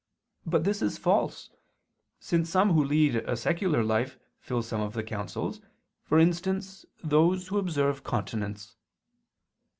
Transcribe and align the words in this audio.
But 0.47 0.63
this 0.63 0.81
is 0.81 0.97
false, 0.97 1.51
since 2.19 2.49
some 2.49 2.73
who 2.73 2.83
lead 2.83 3.17
a 3.17 3.37
secular 3.37 3.83
life 3.83 4.17
fulfil 4.39 4.63
some 4.63 4.81
of 4.81 4.93
the 4.93 5.03
counsels, 5.03 5.61
for 6.05 6.17
instance 6.17 6.87
those 7.03 7.49
who 7.49 7.59
observe 7.59 8.03
continence. 8.03 8.77